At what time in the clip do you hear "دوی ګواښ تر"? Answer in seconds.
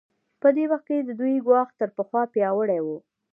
1.19-1.89